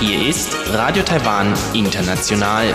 [0.00, 2.72] Hier ist Radio Taiwan International.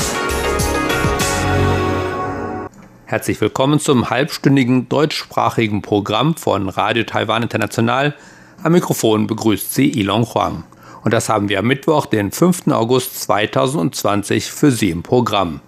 [3.05, 8.13] Herzlich willkommen zum halbstündigen deutschsprachigen Programm von Radio Taiwan International.
[8.61, 10.65] Am Mikrofon begrüßt Sie Ilon Huang.
[11.03, 12.67] Und das haben wir am Mittwoch, den 5.
[12.67, 15.61] August 2020 für Sie im Programm.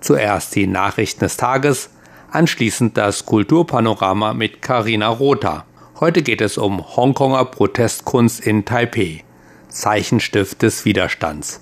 [0.00, 1.90] Zuerst die Nachrichten des Tages,
[2.30, 5.64] anschließend das Kulturpanorama mit Karina Rotha.
[5.98, 9.24] Heute geht es um Hongkonger Protestkunst in Taipei,
[9.68, 11.60] Zeichenstift des Widerstands.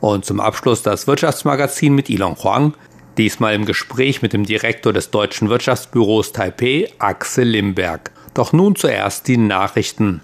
[0.00, 2.74] Und zum Abschluss das Wirtschaftsmagazin mit Ilon Huang,
[3.16, 8.10] diesmal im Gespräch mit dem Direktor des Deutschen Wirtschaftsbüros Taipei, Axel Limberg.
[8.34, 10.22] Doch nun zuerst die Nachrichten.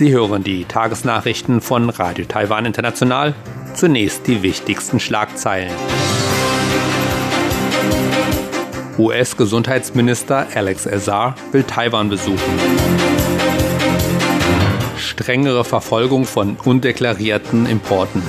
[0.00, 3.34] Sie hören die Tagesnachrichten von Radio Taiwan International.
[3.74, 5.72] Zunächst die wichtigsten Schlagzeilen.
[8.98, 12.38] US-Gesundheitsminister Alex Azar will Taiwan besuchen.
[14.98, 18.22] Strengere Verfolgung von undeklarierten Importen.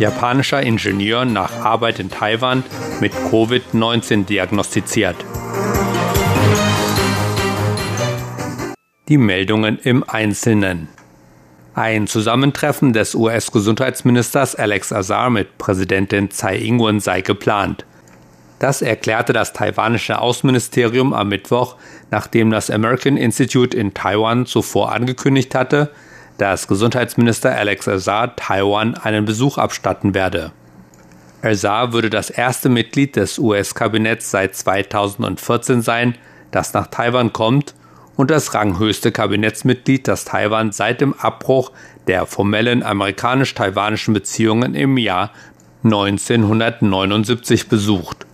[0.00, 2.64] Japanischer Ingenieur nach Arbeit in Taiwan
[3.00, 5.16] mit Covid-19 diagnostiziert.
[9.08, 10.88] Die Meldungen im Einzelnen.
[11.74, 17.84] Ein Zusammentreffen des US-Gesundheitsministers Alex Azar mit Präsidentin Tsai Ing-wen sei geplant.
[18.58, 21.76] Das erklärte das taiwanische Außenministerium am Mittwoch,
[22.10, 25.90] nachdem das American Institute in Taiwan zuvor angekündigt hatte,
[26.38, 30.52] dass Gesundheitsminister Alex Azar Taiwan einen Besuch abstatten werde.
[31.42, 36.16] Azar würde das erste Mitglied des US-Kabinetts seit 2014 sein,
[36.50, 37.74] das nach Taiwan kommt
[38.18, 41.70] und das ranghöchste Kabinettsmitglied, das Taiwan seit dem Abbruch
[42.08, 45.30] der formellen amerikanisch-taiwanischen Beziehungen im Jahr
[45.84, 48.26] 1979 besucht.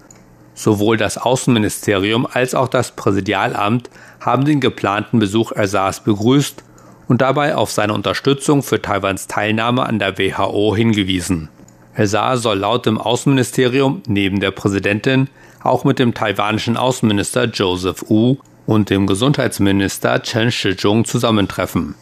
[0.55, 6.65] Sowohl das Außenministerium als auch das Präsidialamt haben den geplanten Besuch Ersars begrüßt
[7.07, 11.51] und dabei auf seine Unterstützung für Taiwans Teilnahme an der WHO hingewiesen.
[11.95, 15.29] Ersar soll laut dem Außenministerium neben der Präsidentin
[15.63, 21.95] auch mit dem taiwanischen Außenminister Joseph Wu und dem Gesundheitsminister Chen Shizhong zusammentreffen.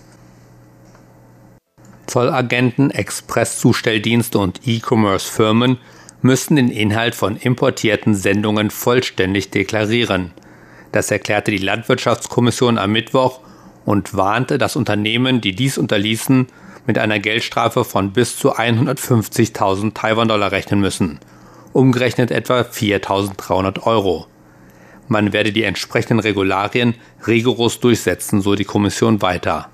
[2.06, 5.78] Zollagenten, Expresszustelldienste und E-Commerce-Firmen
[6.20, 10.32] müssen den Inhalt von importierten Sendungen vollständig deklarieren.
[10.92, 13.40] Das erklärte die Landwirtschaftskommission am Mittwoch
[13.84, 16.46] und warnte, dass Unternehmen, die dies unterließen,
[16.86, 21.18] mit einer Geldstrafe von bis zu 150.000 Taiwan-Dollar rechnen müssen,
[21.72, 24.26] umgerechnet etwa 4.300 Euro.
[25.12, 26.94] Man werde die entsprechenden Regularien
[27.26, 29.68] rigoros durchsetzen, so die Kommission weiter.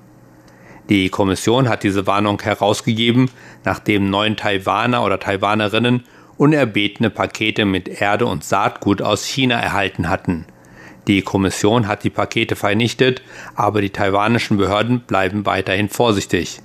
[0.89, 3.31] Die Kommission hat diese Warnung herausgegeben,
[3.63, 6.03] nachdem neun Taiwaner oder Taiwanerinnen
[6.35, 10.43] unerbetene Pakete mit Erde und Saatgut aus China erhalten hatten.
[11.07, 13.21] Die Kommission hat die Pakete vernichtet,
[13.55, 16.59] aber die taiwanischen Behörden bleiben weiterhin vorsichtig.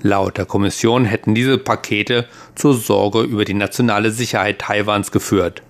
[0.00, 2.24] Laut der Kommission hätten diese Pakete
[2.54, 5.62] zur Sorge über die nationale Sicherheit Taiwans geführt.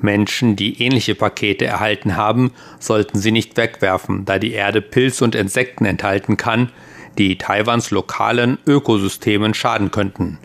[0.00, 5.34] Menschen, die ähnliche Pakete erhalten haben, sollten sie nicht wegwerfen, da die Erde Pilze und
[5.34, 6.70] Insekten enthalten kann,
[7.18, 10.38] die Taiwans lokalen Ökosystemen schaden könnten.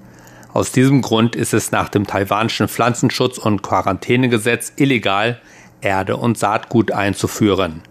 [0.54, 5.42] Aus diesem Grund ist es nach dem taiwanischen Pflanzenschutz- und Quarantänegesetz illegal,
[5.82, 7.82] Erde und Saatgut einzuführen.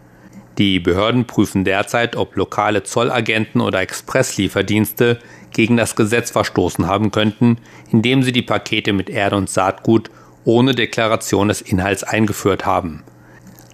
[0.58, 5.18] Die Behörden prüfen derzeit, ob lokale Zollagenten oder Expresslieferdienste
[5.52, 7.58] gegen das Gesetz verstoßen haben könnten,
[7.90, 10.10] indem sie die Pakete mit Erde und Saatgut
[10.44, 13.02] ohne Deklaration des Inhalts eingeführt haben.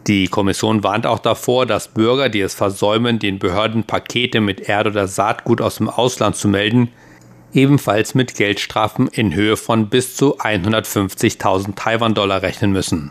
[0.07, 4.91] Die Kommission warnt auch davor, dass Bürger, die es versäumen, den Behörden Pakete mit Erde
[4.91, 6.91] oder Saatgut aus dem Ausland zu melden,
[7.53, 13.11] ebenfalls mit Geldstrafen in Höhe von bis zu 150.000 Taiwan-Dollar rechnen müssen.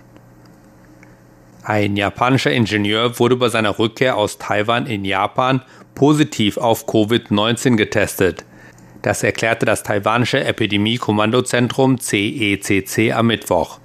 [1.63, 5.61] Ein japanischer Ingenieur wurde bei seiner Rückkehr aus Taiwan in Japan
[5.95, 8.45] positiv auf Covid-19 getestet.
[9.01, 13.79] Das erklärte das taiwanische Epidemie-Kommandozentrum CECC e am Mittwoch.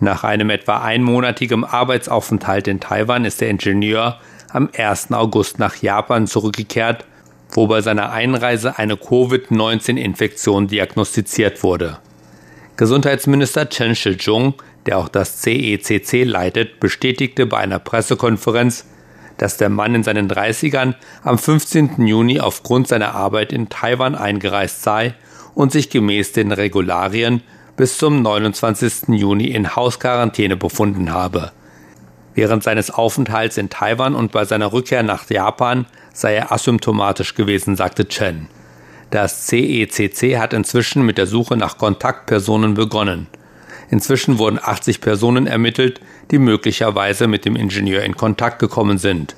[0.00, 4.20] Nach einem etwa einmonatigen Arbeitsaufenthalt in Taiwan ist der Ingenieur
[4.52, 5.12] am 1.
[5.12, 7.04] August nach Japan zurückgekehrt,
[7.50, 11.98] wo bei seiner Einreise eine Covid-19-Infektion diagnostiziert wurde.
[12.76, 14.54] Gesundheitsminister Chen Shih-chung,
[14.86, 18.86] der auch das CECC e leitet, bestätigte bei einer Pressekonferenz,
[19.44, 22.06] dass der Mann in seinen 30ern am 15.
[22.06, 25.12] Juni aufgrund seiner Arbeit in Taiwan eingereist sei
[25.54, 27.42] und sich gemäß den Regularien
[27.76, 29.08] bis zum 29.
[29.08, 31.52] Juni in Hausquarantäne befunden habe.
[32.32, 37.76] Während seines Aufenthalts in Taiwan und bei seiner Rückkehr nach Japan sei er asymptomatisch gewesen,
[37.76, 38.48] sagte Chen.
[39.10, 43.26] Das CECC hat inzwischen mit der Suche nach Kontaktpersonen begonnen.
[43.94, 46.00] Inzwischen wurden 80 Personen ermittelt,
[46.32, 49.36] die möglicherweise mit dem Ingenieur in Kontakt gekommen sind.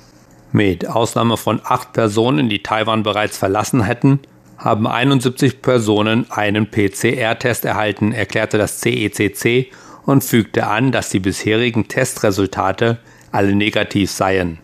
[0.51, 4.19] Mit Ausnahme von acht Personen, die Taiwan bereits verlassen hätten,
[4.57, 9.71] haben 71 Personen einen PCR-Test erhalten, erklärte das CECC
[10.07, 12.97] und fügte an, dass die bisherigen Testresultate
[13.31, 14.57] alle negativ seien.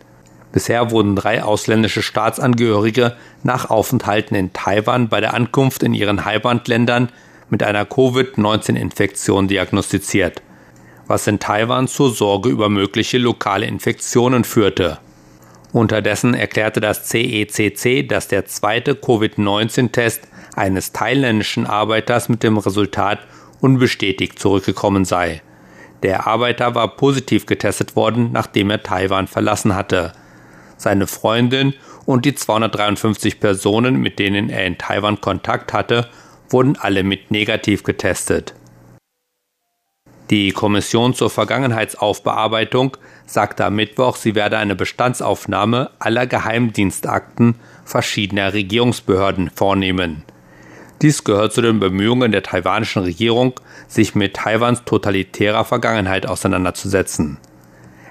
[0.50, 3.14] Bisher wurden drei ausländische Staatsangehörige
[3.44, 7.10] nach Aufenthalten in Taiwan bei der Ankunft in ihren Heimatländern
[7.50, 10.42] mit einer Covid-19-Infektion diagnostiziert,
[11.06, 14.98] was in Taiwan zur Sorge über mögliche lokale Infektionen führte.
[15.72, 23.18] Unterdessen erklärte das CECC, dass der zweite Covid-19-Test eines thailändischen Arbeiters mit dem Resultat
[23.60, 25.42] unbestätigt zurückgekommen sei.
[26.04, 30.12] Der Arbeiter war positiv getestet worden, nachdem er Taiwan verlassen hatte.
[30.76, 31.74] Seine Freundin
[32.04, 36.08] und die 253 Personen, mit denen er in Taiwan Kontakt hatte,
[36.48, 38.54] wurden alle mit negativ getestet.
[40.30, 42.96] Die Kommission zur Vergangenheitsaufbearbeitung
[43.26, 50.24] sagte am Mittwoch, sie werde eine Bestandsaufnahme aller Geheimdienstakten verschiedener Regierungsbehörden vornehmen.
[51.02, 57.36] Dies gehört zu den Bemühungen der taiwanischen Regierung, sich mit Taiwans totalitärer Vergangenheit auseinanderzusetzen.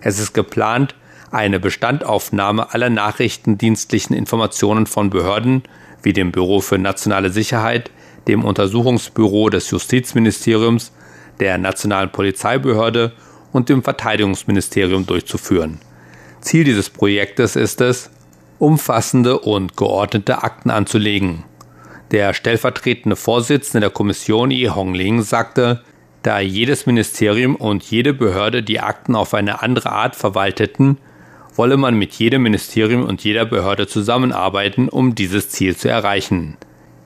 [0.01, 0.93] Es ist geplant,
[1.31, 5.63] eine Bestandaufnahme aller nachrichtendienstlichen Informationen von Behörden
[6.03, 7.89] wie dem Büro für nationale Sicherheit,
[8.27, 10.91] dem Untersuchungsbüro des Justizministeriums,
[11.39, 13.11] der Nationalen Polizeibehörde
[13.51, 15.79] und dem Verteidigungsministerium durchzuführen.
[16.41, 18.09] Ziel dieses Projektes ist es,
[18.59, 21.43] umfassende und geordnete Akten anzulegen.
[22.11, 25.81] Der stellvertretende Vorsitzende der Kommission Yi Hongling sagte,
[26.21, 30.97] da jedes Ministerium und jede Behörde die Akten auf eine andere Art verwalteten,
[31.55, 36.57] wolle man mit jedem Ministerium und jeder Behörde zusammenarbeiten, um dieses Ziel zu erreichen.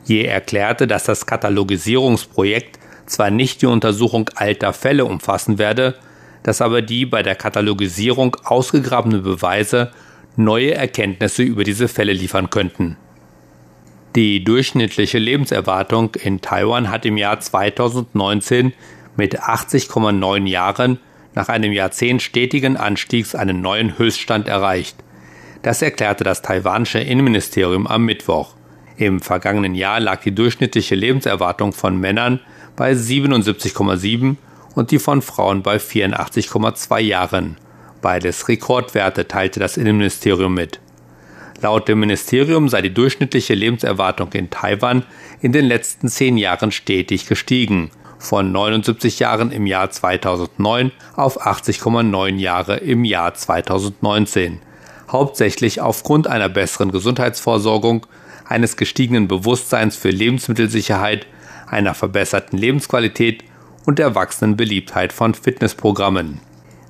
[0.07, 5.95] Je erklärte, dass das Katalogisierungsprojekt zwar nicht die Untersuchung alter Fälle umfassen werde,
[6.43, 9.91] dass aber die bei der Katalogisierung ausgegrabenen Beweise
[10.37, 12.95] neue Erkenntnisse über diese Fälle liefern könnten.
[14.15, 18.71] Die durchschnittliche Lebenserwartung in Taiwan hat im Jahr 2019
[19.17, 20.99] mit 80,9 Jahren
[21.35, 24.95] nach einem Jahrzehnt stetigen Anstiegs einen neuen Höchststand erreicht.
[25.63, 28.56] Das erklärte das taiwanische Innenministerium am Mittwoch.
[28.97, 32.39] Im vergangenen Jahr lag die durchschnittliche Lebenserwartung von Männern
[32.75, 34.37] bei 77,7
[34.73, 37.57] und die von Frauen bei 84,2 Jahren.
[38.01, 40.79] Beides Rekordwerte, teilte das Innenministerium mit.
[41.61, 45.03] Laut dem Ministerium sei die durchschnittliche Lebenserwartung in Taiwan
[45.41, 52.35] in den letzten zehn Jahren stetig gestiegen, von 79 Jahren im Jahr 2009 auf 80,9
[52.37, 54.59] Jahre im Jahr 2019,
[55.11, 58.05] hauptsächlich aufgrund einer besseren Gesundheitsvorsorgung
[58.47, 61.27] eines gestiegenen Bewusstseins für Lebensmittelsicherheit,
[61.67, 63.43] einer verbesserten Lebensqualität
[63.85, 66.39] und der wachsenden Beliebtheit von Fitnessprogrammen.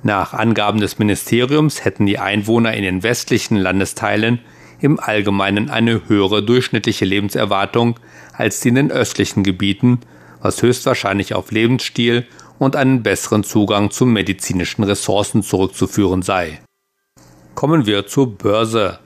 [0.04, 4.40] Nach Angaben des Ministeriums hätten die Einwohner in den westlichen Landesteilen
[4.80, 8.00] im Allgemeinen eine höhere durchschnittliche Lebenserwartung
[8.34, 10.00] als die in den östlichen Gebieten,
[10.42, 12.28] was höchstwahrscheinlich auf Lebensstil
[12.60, 16.60] und einen besseren Zugang zu medizinischen Ressourcen zurückzuführen sei.
[17.56, 19.00] Kommen wir zur Börse.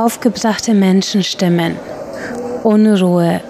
[0.01, 1.77] Aufgebrachte Menschenstimmen,
[2.63, 3.43] Unruhe,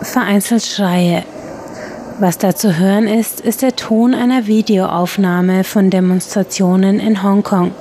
[0.00, 1.22] vereinzelt Schreie.
[2.18, 7.72] Was da zu hören ist, ist der Ton einer Videoaufnahme von Demonstrationen in Hongkong,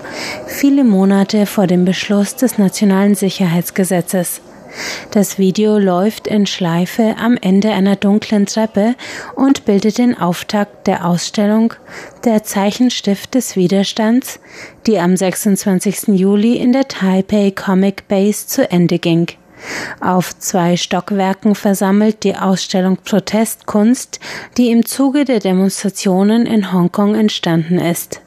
[0.45, 4.41] viele Monate vor dem Beschluss des Nationalen Sicherheitsgesetzes.
[5.11, 8.95] Das Video läuft in Schleife am Ende einer dunklen Treppe
[9.35, 11.73] und bildet den Auftakt der Ausstellung
[12.25, 14.39] Der Zeichenstift des Widerstands,
[14.85, 16.09] die am 26.
[16.09, 19.27] Juli in der Taipei Comic Base zu Ende ging.
[19.99, 24.19] Auf zwei Stockwerken versammelt die Ausstellung Protestkunst,
[24.57, 28.21] die im Zuge der Demonstrationen in Hongkong entstanden ist.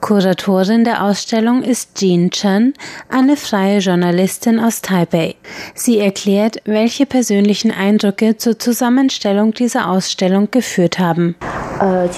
[0.00, 2.74] Kuratorin der Ausstellung ist Jean Chen,
[3.08, 5.34] eine freie Journalistin aus Taipei.
[5.74, 11.36] Sie erklärt, welche persönlichen Eindrücke zur Zusammenstellung dieser Ausstellung geführt haben.
[11.78, 12.08] 呃，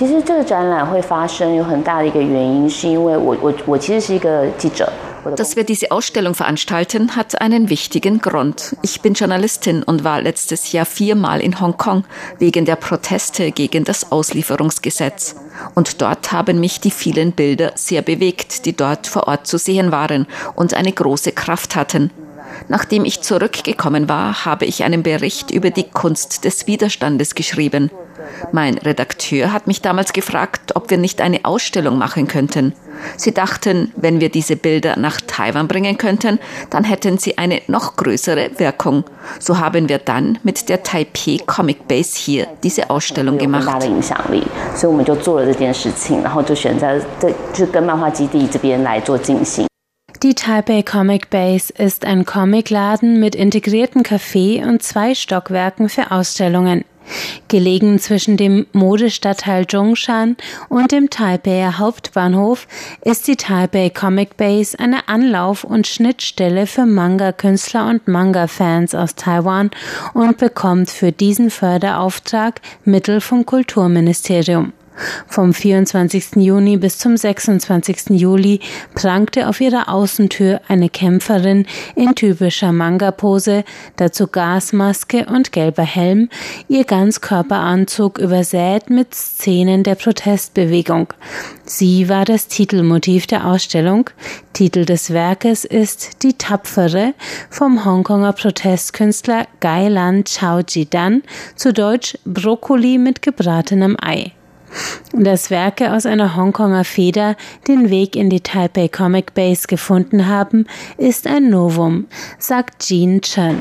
[5.37, 8.77] dass wir diese Ausstellung veranstalten, hat einen wichtigen Grund.
[8.83, 12.05] Ich bin Journalistin und war letztes Jahr viermal in Hongkong
[12.39, 15.37] wegen der Proteste gegen das Auslieferungsgesetz.
[15.75, 19.93] Und dort haben mich die vielen Bilder sehr bewegt, die dort vor Ort zu sehen
[19.93, 22.11] waren und eine große Kraft hatten.
[22.69, 27.91] Nachdem ich zurückgekommen war, habe ich einen Bericht über die Kunst des Widerstandes geschrieben.
[28.53, 32.75] Mein Redakteur hat mich damals gefragt, ob wir nicht eine Ausstellung machen könnten.
[33.17, 36.39] Sie dachten, wenn wir diese Bilder nach Taiwan bringen könnten,
[36.71, 39.05] dann hätten sie eine noch größere Wirkung.
[39.39, 43.69] So haben wir dann mit der Taipei Comic Base hier diese Ausstellung gemacht.
[50.25, 56.85] Die Taipei Comic Base ist ein Comicladen mit integrierten Café und zwei Stockwerken für Ausstellungen.
[57.49, 60.37] Gelegen zwischen dem Modestadtteil Zhongshan
[60.69, 62.67] und dem Taipeier Hauptbahnhof
[63.03, 69.71] ist die Taipei Comic Base eine Anlauf- und Schnittstelle für Manga-Künstler und Manga-Fans aus Taiwan
[70.15, 74.73] und bekommt für diesen Förderauftrag Mittel vom Kulturministerium.
[75.27, 76.37] Vom 24.
[76.37, 78.11] Juni bis zum 26.
[78.11, 78.61] Juli
[78.95, 83.65] prangte auf ihrer Außentür eine Kämpferin in typischer Manga-Pose,
[83.97, 86.29] dazu Gasmaske und gelber Helm,
[86.69, 91.13] ihr Ganzkörperanzug übersät mit Szenen der Protestbewegung.
[91.65, 94.11] Sie war das Titelmotiv der Ausstellung.
[94.53, 97.15] Titel des Werkes ist Die Tapfere
[97.51, 101.23] vom Hongkonger Protestkünstler Gailan Chao Jidan,
[101.55, 104.33] zu Deutsch Brokkoli mit gebratenem Ei.
[105.13, 107.35] Dass Werke aus einer Hongkonger Feder
[107.67, 112.07] den Weg in die Taipei Comic Base gefunden haben, ist ein Novum,
[112.39, 113.59] sagt Jean Chen.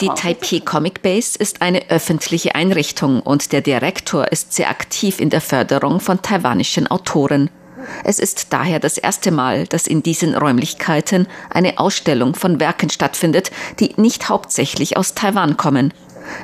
[0.00, 5.30] Die Taipei Comic Base ist eine öffentliche Einrichtung und der Direktor ist sehr aktiv in
[5.30, 7.50] der Förderung von taiwanischen Autoren.
[8.04, 13.50] Es ist daher das erste Mal, dass in diesen Räumlichkeiten eine Ausstellung von Werken stattfindet,
[13.80, 15.92] die nicht hauptsächlich aus Taiwan kommen.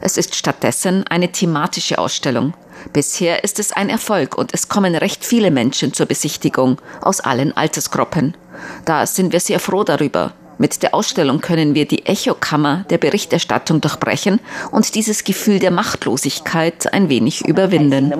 [0.01, 2.55] Es ist stattdessen eine thematische Ausstellung.
[2.93, 7.57] Bisher ist es ein Erfolg und es kommen recht viele Menschen zur Besichtigung aus allen
[7.57, 8.37] Altersgruppen.
[8.85, 10.33] Da sind wir sehr froh darüber.
[10.59, 14.41] Mit der Ausstellung können wir die Echokammer der Berichterstattung durchbrechen
[14.73, 18.13] und dieses Gefühl der Machtlosigkeit ein wenig überwinden.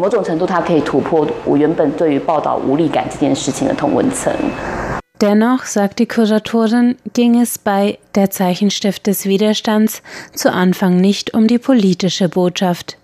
[5.21, 10.01] Dennoch, sagt die Kuratorin, ging es bei der Zeichenstift des Widerstands
[10.33, 12.97] zu Anfang nicht um die politische Botschaft.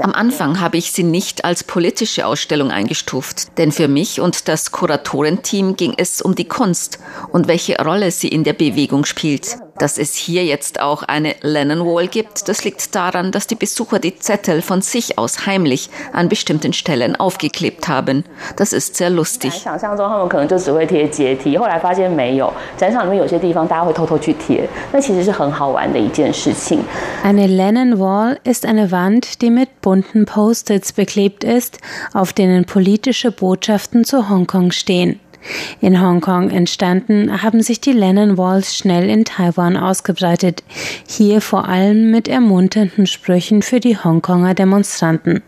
[0.00, 4.70] Am Anfang habe ich sie nicht als politische Ausstellung eingestuft, denn für mich und das
[4.70, 7.00] Kuratorenteam ging es um die Kunst
[7.32, 9.56] und welche Rolle sie in der Bewegung spielt.
[9.78, 13.98] Dass es hier jetzt auch eine Lennon Wall gibt, das liegt daran, dass die Besucher
[13.98, 18.24] die Zettel von sich aus heimlich an bestimmten Stellen aufgeklebt haben.
[18.56, 19.66] Das ist sehr lustig.
[27.22, 31.78] Eine Lennon Wall ist eine Wand, die mit bunten Post-its beklebt ist,
[32.12, 35.20] auf denen politische Botschaften zu Hongkong stehen.
[35.80, 40.62] In Hongkong entstanden, haben sich die Lennon Walls schnell in Taiwan ausgebreitet,
[41.08, 45.42] hier vor allem mit ermunternden Sprüchen für die Hongkonger Demonstranten.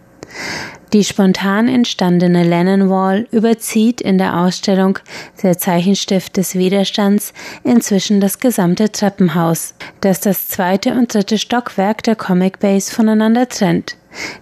[0.95, 4.99] Die spontan entstandene Lennon Wall überzieht in der Ausstellung
[5.43, 12.17] Der Zeichenstift des Widerstands inzwischen das gesamte Treppenhaus, das das zweite und dritte Stockwerk der
[12.17, 13.98] Comic Base voneinander trennt.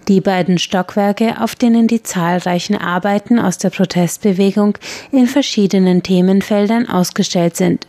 [0.08, 4.76] Die beiden Stockwerke, auf denen die zahlreichen Arbeiten aus der Protestbewegung
[5.10, 7.86] in verschiedenen Themenfeldern ausgestellt sind.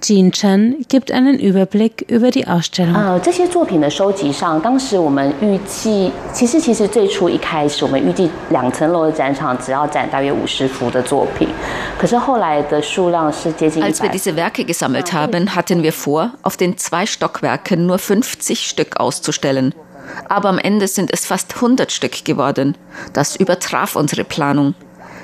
[0.00, 2.94] Jean Chen gibt einen Überblick über die Ausstellung.
[2.94, 11.48] 呃，这些作品的收集上，当时我们预计，其实其实最初一开始，我们预计两层楼的展场只要展大约五十幅的作品，
[11.98, 13.82] 可是后来的数量是接近。
[13.82, 18.96] Als wir diese Werke gesammelt haben, hatten wir vor, auf den zwei Stockwerken nur 50 Stück
[19.00, 19.74] auszustellen.
[20.29, 22.77] Aber am Ende sind es fast 100 Stück geworden.
[23.13, 24.75] Das übertraf unsere Planung.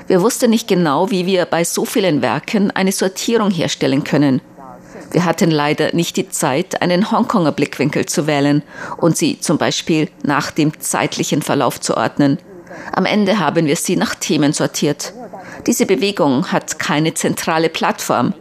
[0.06, 4.40] Wir wussten nicht genau, wie wir bei so vielen Werken eine Sortierung herstellen können.
[5.12, 8.62] Wir hatten leider nicht die Zeit, einen Hongkonger Blickwinkel zu wählen
[8.96, 12.38] und sie zum Beispiel nach dem zeitlichen Verlauf zu ordnen.
[12.92, 15.12] Am Ende haben wir sie nach Themen sortiert.
[15.66, 18.34] Diese Bewegung hat keine zentrale Plattform.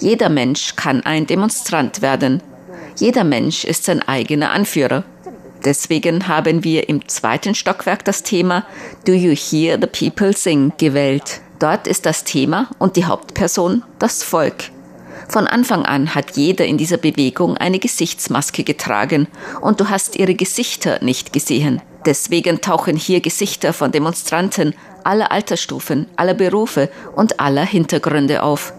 [0.00, 2.42] Jeder Mensch kann ein Demonstrant werden.
[2.96, 5.04] Jeder Mensch ist sein eigener Anführer.
[5.64, 8.64] Deswegen haben wir im zweiten Stockwerk das Thema
[9.04, 11.40] Do You Hear the People Sing gewählt.
[11.58, 14.70] Dort ist das Thema und die Hauptperson das Volk.
[15.28, 19.26] Von Anfang an hat jeder in dieser Bewegung eine Gesichtsmaske getragen
[19.60, 21.82] und du hast ihre Gesichter nicht gesehen.
[22.06, 24.74] Deswegen tauchen hier Gesichter von Demonstranten
[25.04, 28.72] aller Altersstufen, aller Berufe und aller Hintergründe auf.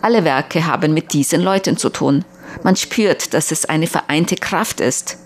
[0.00, 2.24] Alle Werke haben mit diesen Leuten zu tun.
[2.62, 5.18] Man spürt, dass es eine vereinte Kraft ist.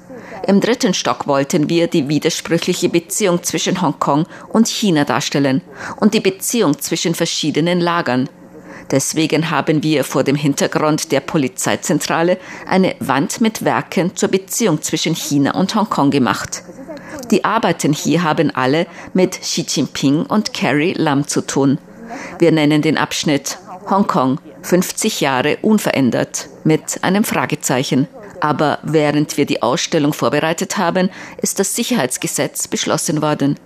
[0.47, 5.63] Im dritten Stock wollten wir die widersprüchliche Beziehung zwischen Hongkong und China darstellen
[5.97, 8.29] und die Beziehung zwischen verschiedenen Lagern.
[8.91, 12.37] Deswegen haben wir vor dem Hintergrund der Polizeizentrale
[12.67, 16.63] eine Wand mit Werken zur Beziehung zwischen China und Hongkong gemacht.
[17.31, 21.79] Die Arbeiten hier haben alle mit Xi Jinping und Carrie Lam zu tun.
[22.39, 23.59] Wir nennen den Abschnitt
[23.89, 28.09] Hongkong 50 Jahre unverändert mit einem Fragezeichen.
[28.45, 31.09] Aber während wir die Ausstellung vorbereitet haben,
[31.41, 33.59] ist das Sicherheitsgesetz beschlossen worden.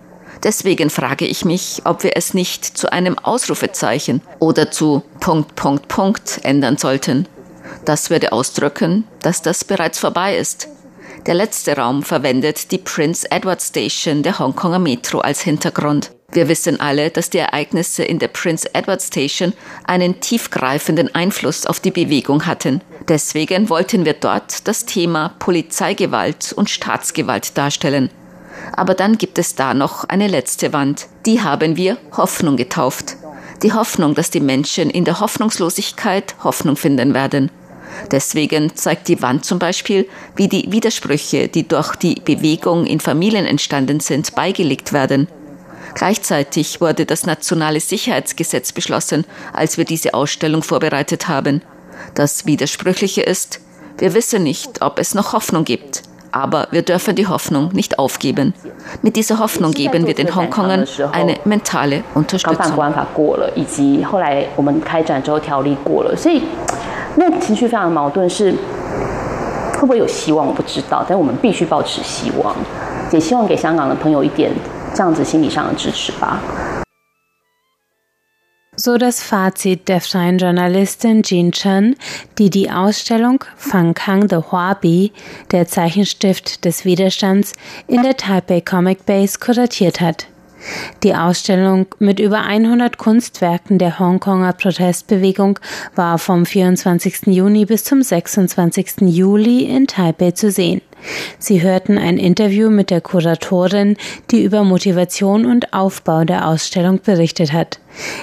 [0.45, 5.89] Deswegen frage ich mich, ob wir es nicht zu einem Ausrufezeichen oder zu Punkt, Punkt,
[5.89, 7.27] Punkt ändern sollten.
[7.87, 10.69] Das würde ausdrücken, dass das bereits vorbei ist.
[11.27, 16.13] Der letzte Raum verwendet die Prince Edward Station der Hongkonger Metro als Hintergrund.
[16.31, 19.55] Wir wissen alle, dass die Ereignisse in der Prince Edward Station
[19.87, 22.83] einen tiefgreifenden Einfluss auf die Bewegung hatten.
[23.09, 28.11] Deswegen wollten wir dort das Thema Polizeigewalt und Staatsgewalt darstellen.
[28.77, 31.07] Aber dann gibt es da noch eine letzte Wand.
[31.25, 33.17] Die haben wir Hoffnung getauft.
[33.63, 37.51] Die Hoffnung, dass die Menschen in der Hoffnungslosigkeit Hoffnung finden werden.
[38.11, 43.47] Deswegen zeigt die Wand zum Beispiel, wie die Widersprüche, die durch die Bewegung in Familien
[43.47, 45.27] entstanden sind, beigelegt werden.
[45.95, 51.63] Gleichzeitig wurde das nationale Sicherheitsgesetz beschlossen, als wir diese Ausstellung vorbereitet haben.
[52.15, 53.61] Das Widersprüchliche ist,
[53.99, 56.03] wir wissen nicht, ob es noch Hoffnung gibt.
[56.31, 58.53] Aber wir dürfen die Hoffnung nicht aufgeben.
[59.03, 62.67] Mit dieser Hoffnung geben wir den Hongkongern eine mentale Unterstützung.
[74.98, 76.34] 那情绪非常矛盾，是会不会有希望？
[76.34, 76.84] 我不知道，但我们必须保持希望，也希望给香港的朋友一点这样子心理上的支持吧。
[78.76, 81.96] So das Fazit der freien Journalistin Jean Chen,
[82.40, 85.12] die die Ausstellung Fang Kang de Huabi,
[85.52, 87.54] der Zeichenstift des Widerstands,
[87.88, 90.26] in der Taipei Comic Base kuratiert hat.
[91.04, 95.60] Die Ausstellung mit über 100 Kunstwerken der Hongkonger Protestbewegung
[95.94, 97.28] war vom 24.
[97.28, 99.02] Juni bis zum 26.
[99.02, 100.82] Juli in Taipei zu sehen.
[101.39, 103.97] Sie hörten ein Interview mit der Kuratorin,
[104.31, 107.81] die über Motivation und Aufbau der Ausstellung berichtet hat.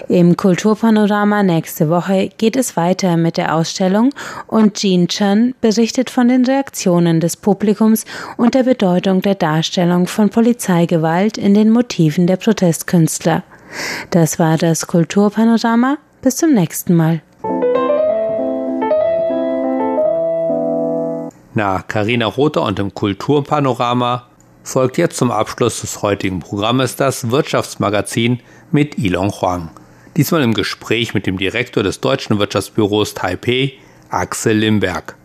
[0.07, 4.11] Im Kulturpanorama nächste Woche geht es weiter mit der Ausstellung
[4.47, 8.05] und Jean Chen berichtet von den Reaktionen des Publikums
[8.37, 13.43] und der Bedeutung der Darstellung von Polizeigewalt in den Motiven der Protestkünstler.
[14.11, 15.97] Das war das Kulturpanorama.
[16.21, 17.21] Bis zum nächsten Mal.
[21.57, 24.27] Nach Karina Rother und dem Kulturpanorama
[24.63, 28.41] folgt jetzt zum Abschluss des heutigen Programmes das Wirtschaftsmagazin
[28.71, 29.71] mit Ilon Huang.
[30.17, 33.71] Diesmal im Gespräch mit dem Direktor des Deutschen Wirtschaftsbüros Taipei,
[34.09, 35.15] Axel Limberg.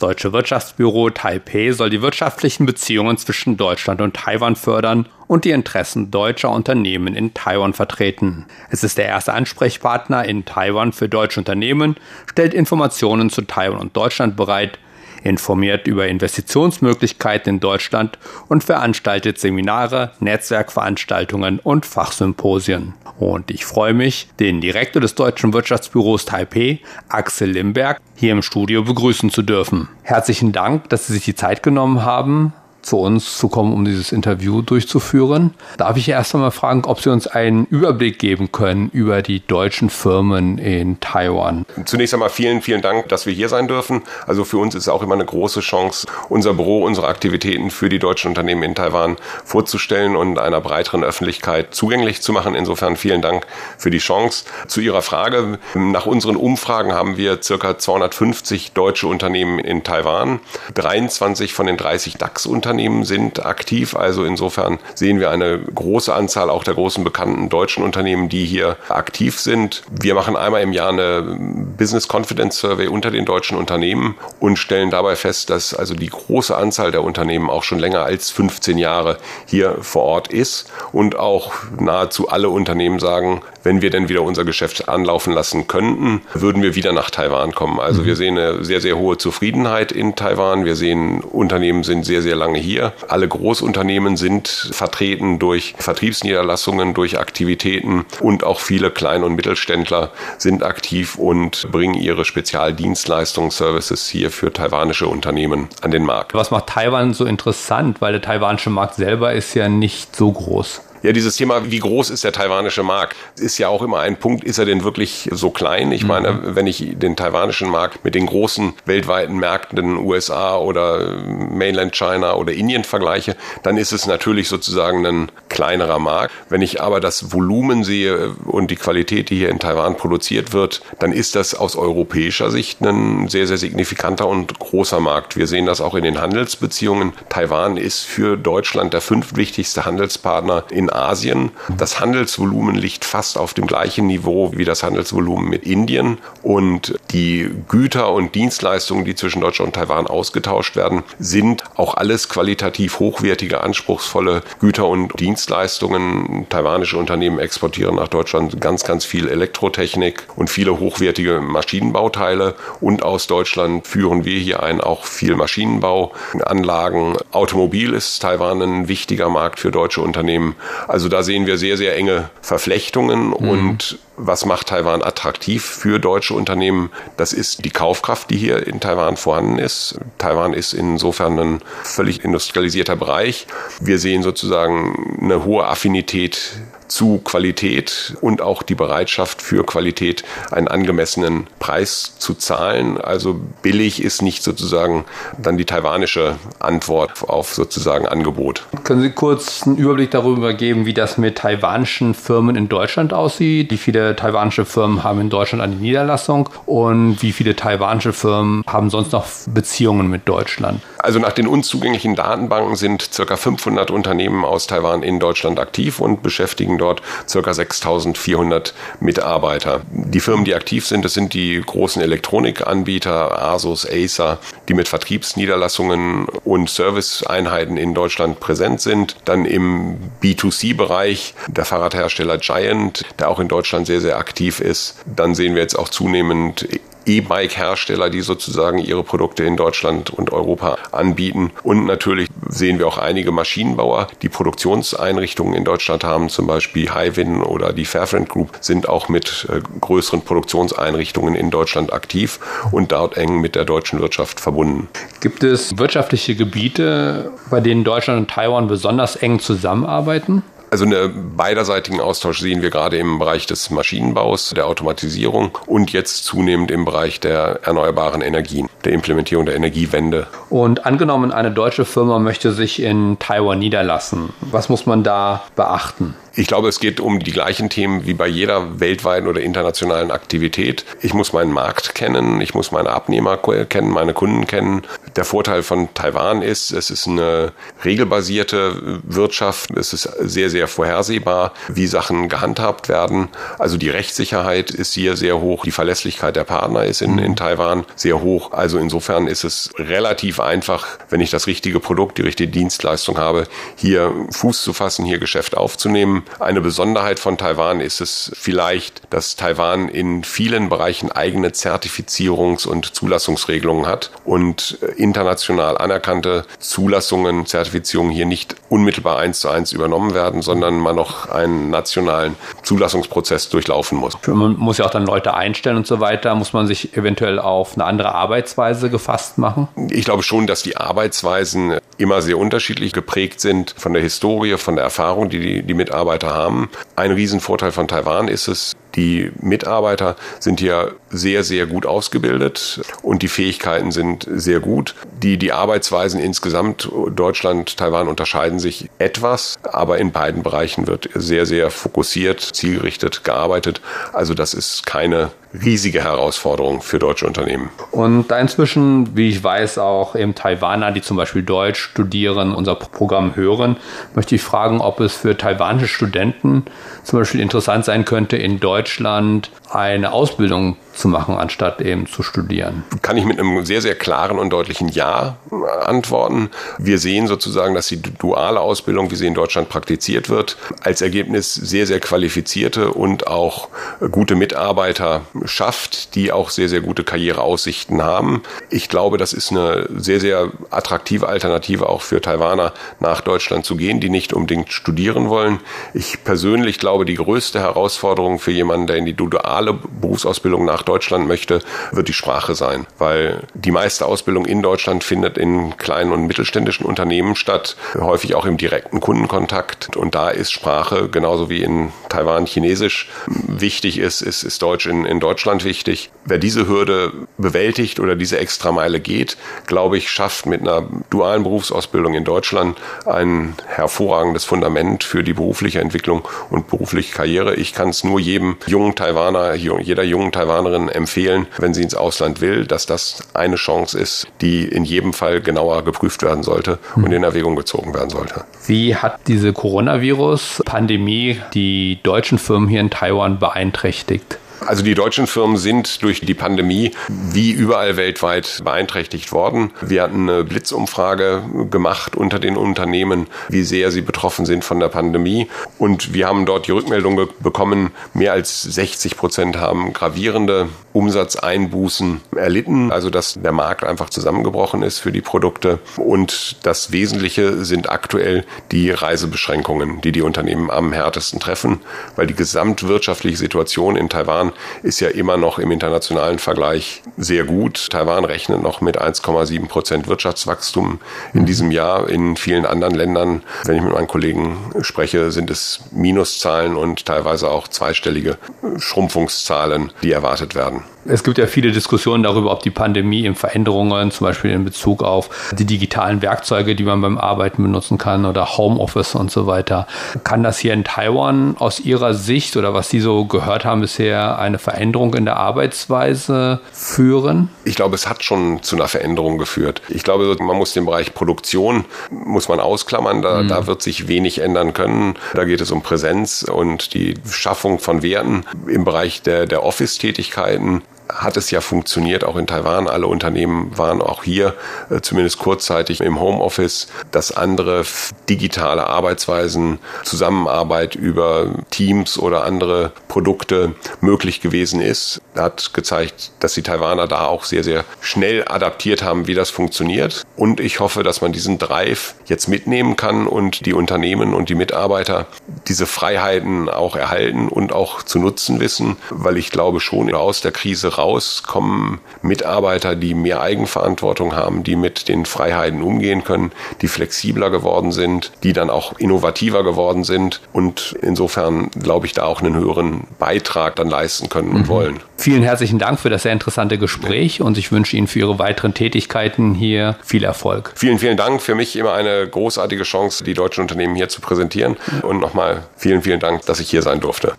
[0.00, 6.10] Deutsche Wirtschaftsbüro Taipei soll die wirtschaftlichen Beziehungen zwischen Deutschland und Taiwan fördern und die Interessen
[6.10, 8.46] deutscher Unternehmen in Taiwan vertreten.
[8.70, 11.96] Es ist der erste Ansprechpartner in Taiwan für deutsche Unternehmen,
[12.30, 14.78] stellt Informationen zu Taiwan und Deutschland bereit,
[15.22, 22.94] informiert über Investitionsmöglichkeiten in Deutschland und veranstaltet Seminare, Netzwerkveranstaltungen und Fachsymposien.
[23.18, 28.82] Und ich freue mich, den Direktor des Deutschen Wirtschaftsbüros Taipei, Axel Limberg, hier im Studio
[28.82, 29.88] begrüßen zu dürfen.
[30.02, 32.52] Herzlichen Dank, dass Sie sich die Zeit genommen haben,
[32.82, 35.54] zu uns zu kommen, um dieses Interview durchzuführen.
[35.76, 39.90] Darf ich erst einmal fragen, ob Sie uns einen Überblick geben können über die deutschen
[39.90, 41.66] Firmen in Taiwan?
[41.84, 44.02] Zunächst einmal vielen, vielen Dank, dass wir hier sein dürfen.
[44.26, 47.98] Also für uns ist auch immer eine große Chance, unser Büro, unsere Aktivitäten für die
[47.98, 52.54] deutschen Unternehmen in Taiwan vorzustellen und einer breiteren Öffentlichkeit zugänglich zu machen.
[52.54, 53.46] Insofern vielen Dank
[53.78, 54.44] für die Chance.
[54.68, 55.58] Zu Ihrer Frage.
[55.74, 60.40] Nach unseren Umfragen haben wir circa 250 deutsche Unternehmen in Taiwan.
[60.74, 63.96] 23 von den 30 DAX-Unternehmen Unternehmen sind aktiv.
[63.96, 68.76] Also insofern sehen wir eine große Anzahl auch der großen bekannten deutschen Unternehmen, die hier
[68.88, 69.82] aktiv sind.
[69.90, 71.36] Wir machen einmal im Jahr eine
[71.76, 76.56] Business Confidence Survey unter den deutschen Unternehmen und stellen dabei fest, dass also die große
[76.56, 81.52] Anzahl der Unternehmen auch schon länger als 15 Jahre hier vor Ort ist und auch
[81.76, 86.74] nahezu alle Unternehmen sagen, wenn wir denn wieder unser Geschäft anlaufen lassen könnten, würden wir
[86.74, 87.80] wieder nach Taiwan kommen.
[87.80, 90.64] Also wir sehen eine sehr, sehr hohe Zufriedenheit in Taiwan.
[90.64, 92.92] Wir sehen, Unternehmen sind sehr, sehr lange hier.
[93.08, 100.62] Alle Großunternehmen sind vertreten durch Vertriebsniederlassungen, durch Aktivitäten und auch viele Klein- und Mittelständler sind
[100.62, 106.34] aktiv und bringen ihre Spezialdienstleistungen, Services hier für taiwanische Unternehmen an den Markt.
[106.34, 108.00] Was macht Taiwan so interessant?
[108.00, 110.82] Weil der taiwanische Markt selber ist ja nicht so groß.
[111.02, 114.44] Ja, dieses Thema, wie groß ist der taiwanische Markt, ist ja auch immer ein Punkt.
[114.44, 115.92] Ist er denn wirklich so klein?
[115.92, 116.56] Ich meine, mhm.
[116.56, 122.52] wenn ich den taiwanischen Markt mit den großen weltweiten Märkten USA oder Mainland China oder
[122.52, 126.34] Indien vergleiche, dann ist es natürlich sozusagen ein kleinerer Markt.
[126.50, 130.82] Wenn ich aber das Volumen sehe und die Qualität, die hier in Taiwan produziert wird,
[130.98, 135.36] dann ist das aus europäischer Sicht ein sehr, sehr signifikanter und großer Markt.
[135.36, 137.14] Wir sehen das auch in den Handelsbeziehungen.
[137.30, 141.50] Taiwan ist für Deutschland der fünftwichtigste Handelspartner in Asien.
[141.76, 146.18] Das Handelsvolumen liegt fast auf dem gleichen Niveau wie das Handelsvolumen mit Indien.
[146.42, 152.28] Und die Güter und Dienstleistungen, die zwischen Deutschland und Taiwan ausgetauscht werden, sind auch alles
[152.28, 156.46] qualitativ hochwertige, anspruchsvolle Güter und Dienstleistungen.
[156.48, 162.54] Taiwanische Unternehmen exportieren nach Deutschland ganz, ganz viel Elektrotechnik und viele hochwertige Maschinenbauteile.
[162.80, 167.16] Und aus Deutschland führen wir hier ein auch viel Maschinenbauanlagen.
[167.32, 170.56] Automobil ist Taiwan ein wichtiger Markt für deutsche Unternehmen.
[170.88, 173.34] Also da sehen wir sehr, sehr enge Verflechtungen mhm.
[173.34, 176.90] und was macht Taiwan attraktiv für deutsche Unternehmen?
[177.16, 179.98] Das ist die Kaufkraft, die hier in Taiwan vorhanden ist.
[180.18, 183.46] Taiwan ist insofern ein völlig industrialisierter Bereich.
[183.80, 190.68] Wir sehen sozusagen eine hohe Affinität zu Qualität und auch die Bereitschaft für Qualität einen
[190.68, 193.00] angemessenen Preis zu zahlen.
[193.00, 195.04] Also billig ist nicht sozusagen
[195.38, 198.66] dann die taiwanische Antwort auf sozusagen Angebot.
[198.84, 203.70] Können Sie kurz einen Überblick darüber geben, wie das mit taiwanischen Firmen in Deutschland aussieht?
[203.70, 208.90] Wie viele taiwanische Firmen haben in Deutschland eine Niederlassung und wie viele taiwanische Firmen haben
[208.90, 210.82] sonst noch Beziehungen mit Deutschland?
[211.02, 213.36] Also nach den uns zugänglichen Datenbanken sind ca.
[213.36, 217.54] 500 Unternehmen aus Taiwan in Deutschland aktiv und beschäftigen dort ca.
[217.54, 219.82] 6400 Mitarbeiter.
[219.90, 226.26] Die Firmen, die aktiv sind, das sind die großen Elektronikanbieter, Asus, Acer, die mit Vertriebsniederlassungen
[226.44, 229.16] und Serviceeinheiten in Deutschland präsent sind.
[229.24, 234.96] Dann im B2C-Bereich der Fahrradhersteller Giant, der auch in Deutschland sehr, sehr aktiv ist.
[235.06, 236.66] Dann sehen wir jetzt auch zunehmend
[237.06, 241.50] E-Bike-Hersteller, die sozusagen ihre Produkte in Deutschland und Europa anbieten.
[241.62, 247.42] Und natürlich sehen wir auch einige Maschinenbauer, die Produktionseinrichtungen in Deutschland haben, zum Beispiel Highwin
[247.42, 252.38] oder die Fairfriend Group, sind auch mit äh, größeren Produktionseinrichtungen in Deutschland aktiv
[252.72, 254.88] und dort eng mit der deutschen Wirtschaft verbunden.
[255.20, 260.42] Gibt es wirtschaftliche Gebiete, bei denen Deutschland und Taiwan besonders eng zusammenarbeiten?
[260.70, 266.24] Also einen beiderseitigen Austausch sehen wir gerade im Bereich des Maschinenbaus, der Automatisierung und jetzt
[266.24, 270.28] zunehmend im Bereich der erneuerbaren Energien, der Implementierung der Energiewende.
[270.48, 274.32] Und angenommen, eine deutsche Firma möchte sich in Taiwan niederlassen.
[274.40, 276.14] Was muss man da beachten?
[276.34, 280.84] Ich glaube, es geht um die gleichen Themen wie bei jeder weltweiten oder internationalen Aktivität.
[281.00, 284.82] Ich muss meinen Markt kennen, ich muss meine Abnehmer kennen, meine Kunden kennen.
[285.16, 287.52] Der Vorteil von Taiwan ist, es ist eine
[287.84, 289.72] regelbasierte Wirtschaft.
[289.72, 293.28] Es ist sehr, sehr vorhersehbar, wie Sachen gehandhabt werden.
[293.58, 295.64] Also die Rechtssicherheit ist hier sehr hoch.
[295.64, 298.52] Die Verlässlichkeit der Partner ist in, in Taiwan sehr hoch.
[298.52, 303.48] Also insofern ist es relativ einfach, wenn ich das richtige Produkt, die richtige Dienstleistung habe,
[303.76, 306.19] hier Fuß zu fassen, hier Geschäft aufzunehmen.
[306.38, 312.94] Eine Besonderheit von Taiwan ist es vielleicht, dass Taiwan in vielen Bereichen eigene Zertifizierungs- und
[312.94, 320.42] Zulassungsregelungen hat und international anerkannte Zulassungen, Zertifizierungen hier nicht unmittelbar eins zu eins übernommen werden,
[320.42, 324.16] sondern man noch einen nationalen Zulassungsprozess durchlaufen muss.
[324.26, 326.34] Man muss ja auch dann Leute einstellen und so weiter.
[326.34, 329.68] Muss man sich eventuell auf eine andere Arbeitsweise gefasst machen?
[329.90, 334.76] Ich glaube schon, dass die Arbeitsweisen immer sehr unterschiedlich geprägt sind von der Historie, von
[334.76, 336.68] der Erfahrung, die die, die Mitarbeiter haben.
[336.96, 343.22] Ein Riesenvorteil von Taiwan ist es, die Mitarbeiter sind hier sehr, sehr gut ausgebildet und
[343.22, 344.94] die Fähigkeiten sind sehr gut.
[345.22, 351.46] Die, die Arbeitsweisen insgesamt, Deutschland, Taiwan unterscheiden sich etwas, aber in beiden Bereichen wird sehr,
[351.46, 353.80] sehr fokussiert, zielgerichtet gearbeitet.
[354.12, 357.70] Also das ist keine riesige Herausforderung für deutsche Unternehmen.
[357.90, 362.76] Und da inzwischen, wie ich weiß, auch eben Taiwaner, die zum Beispiel Deutsch studieren, unser
[362.76, 363.76] Programm hören,
[364.14, 366.64] möchte ich fragen, ob es für taiwanische Studenten
[367.02, 372.84] zum Beispiel interessant sein könnte, in Deutschland eine Ausbildung zu machen, anstatt eben zu studieren?
[373.02, 375.36] Kann ich mit einem sehr, sehr klaren und deutlichen Ja
[375.84, 376.50] antworten.
[376.78, 381.54] Wir sehen sozusagen, dass die duale Ausbildung, wie sie in Deutschland praktiziert wird, als Ergebnis
[381.54, 383.68] sehr, sehr qualifizierte und auch
[384.10, 388.42] gute Mitarbeiter schafft, die auch sehr, sehr gute Karriereaussichten haben.
[388.70, 393.76] Ich glaube, das ist eine sehr, sehr attraktive Alternative auch für Taiwaner nach Deutschland zu
[393.76, 395.60] gehen, die nicht unbedingt studieren wollen.
[395.94, 401.26] Ich persönlich glaube, die größte Herausforderung für jemanden, der in die duale Berufsausbildung nach Deutschland
[401.26, 401.60] möchte,
[401.92, 406.86] wird die Sprache sein, weil die meiste Ausbildung in Deutschland findet in kleinen und mittelständischen
[406.86, 409.96] Unternehmen statt, häufig auch im direkten Kundenkontakt.
[409.96, 415.04] Und da ist Sprache genauso wie in Taiwan Chinesisch wichtig ist, ist, ist Deutsch in,
[415.04, 416.10] in Deutschland wichtig.
[416.24, 422.14] Wer diese Hürde bewältigt oder diese Extrameile geht, glaube ich, schafft mit einer dualen Berufsausbildung
[422.14, 427.54] in Deutschland ein hervorragendes Fundament für die berufliche Entwicklung und berufliche Karriere.
[427.54, 432.40] Ich kann es nur jedem jungen Taiwaner, jeder jungen Taiwanerin empfehlen, wenn sie ins Ausland
[432.40, 437.12] will, dass das eine Chance ist, die in jedem Fall genauer geprüft werden sollte und
[437.12, 438.44] in Erwägung gezogen werden sollte.
[438.66, 444.38] Wie hat diese Coronavirus-Pandemie die deutschen Firmen hier in Taiwan beeinträchtigt?
[444.66, 449.72] Also die deutschen Firmen sind durch die Pandemie wie überall weltweit beeinträchtigt worden.
[449.80, 454.88] Wir hatten eine Blitzumfrage gemacht unter den Unternehmen, wie sehr sie betroffen sind von der
[454.88, 455.48] Pandemie.
[455.78, 462.92] Und wir haben dort die Rückmeldung bekommen, mehr als 60 Prozent haben gravierende Umsatzeinbußen erlitten.
[462.92, 465.78] Also dass der Markt einfach zusammengebrochen ist für die Produkte.
[465.96, 471.80] Und das Wesentliche sind aktuell die Reisebeschränkungen, die die Unternehmen am härtesten treffen,
[472.16, 474.49] weil die gesamtwirtschaftliche Situation in Taiwan
[474.82, 477.88] ist ja immer noch im internationalen Vergleich sehr gut.
[477.90, 481.00] Taiwan rechnet noch mit 1,7 Prozent Wirtschaftswachstum
[481.34, 482.08] in diesem Jahr.
[482.08, 487.50] In vielen anderen Ländern, wenn ich mit meinen Kollegen spreche, sind es Minuszahlen und teilweise
[487.50, 488.38] auch zweistellige
[488.78, 490.84] Schrumpfungszahlen, die erwartet werden.
[491.06, 495.02] Es gibt ja viele Diskussionen darüber, ob die Pandemie in Veränderungen, zum Beispiel in Bezug
[495.02, 499.86] auf die digitalen Werkzeuge, die man beim Arbeiten benutzen kann oder Homeoffice und so weiter.
[500.24, 504.38] Kann das hier in Taiwan aus Ihrer Sicht oder was Sie so gehört haben bisher
[504.40, 507.50] eine Veränderung in der Arbeitsweise führen?
[507.64, 509.82] Ich glaube, es hat schon zu einer Veränderung geführt.
[509.88, 513.22] Ich glaube, man muss den Bereich Produktion muss man ausklammern.
[513.22, 513.48] Da, mhm.
[513.48, 515.14] da wird sich wenig ändern können.
[515.34, 520.82] Da geht es um Präsenz und die Schaffung von Werten im Bereich der, der Office-Tätigkeiten
[521.14, 522.88] hat es ja funktioniert, auch in Taiwan.
[522.88, 524.54] Alle Unternehmen waren auch hier
[524.90, 527.84] äh, zumindest kurzzeitig im Homeoffice, dass andere
[528.28, 535.20] digitale Arbeitsweisen, Zusammenarbeit über Teams oder andere Produkte möglich gewesen ist.
[535.34, 540.24] Hat gezeigt, dass die Taiwaner da auch sehr, sehr schnell adaptiert haben, wie das funktioniert.
[540.36, 544.54] Und ich hoffe, dass man diesen Drive jetzt mitnehmen kann und die Unternehmen und die
[544.54, 545.26] Mitarbeiter
[545.68, 550.52] diese Freiheiten auch erhalten und auch zu nutzen wissen, weil ich glaube schon aus der
[550.52, 556.88] Krise raus kommen Mitarbeiter, die mehr Eigenverantwortung haben, die mit den Freiheiten umgehen können, die
[556.88, 562.42] flexibler geworden sind, die dann auch innovativer geworden sind und insofern glaube ich da auch
[562.42, 564.68] einen höheren Beitrag dann leisten können und mhm.
[564.68, 565.00] wollen.
[565.16, 568.74] Vielen herzlichen Dank für das sehr interessante Gespräch und ich wünsche Ihnen für Ihre weiteren
[568.74, 570.72] Tätigkeiten hier viel Erfolg.
[570.76, 571.42] Vielen, vielen Dank.
[571.42, 574.76] Für mich immer eine großartige Chance, die deutschen Unternehmen hier zu präsentieren.
[575.02, 577.34] Und nochmal vielen, vielen Dank, dass ich hier sein durfte.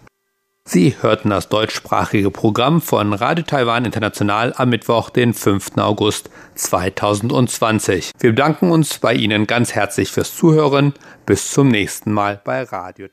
[0.67, 5.77] Sie hörten das deutschsprachige Programm von Radio Taiwan International am Mittwoch, den 5.
[5.77, 8.11] August 2020.
[8.19, 10.93] Wir bedanken uns bei Ihnen ganz herzlich fürs Zuhören.
[11.25, 13.07] Bis zum nächsten Mal bei Radio